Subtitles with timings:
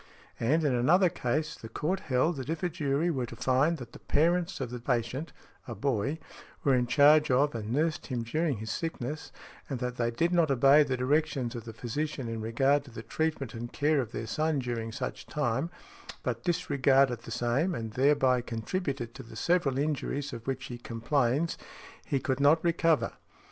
[0.39, 3.91] And, in another case, the court held that if a jury were to find that
[3.91, 5.31] the parents of the patient
[5.67, 6.17] (a boy)
[6.63, 9.31] were in charge of and nursed him during his sickness,
[9.69, 13.03] and that they did not obey the directions of the physician in regard to the
[13.03, 15.69] treatment and care of their son during such time,
[16.23, 21.59] but disregarded the same, and thereby contributed to the several injuries of which he complains,
[22.05, 23.13] he could not recover.